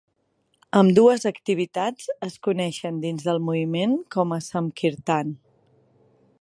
Ambdues 0.79 1.27
activitats 1.31 2.09
es 2.29 2.39
coneixen 2.49 2.99
dins 3.05 3.29
del 3.29 3.43
moviment 3.51 3.95
com 4.17 4.37
a 4.39 4.43
"Sankirtan". 4.49 5.35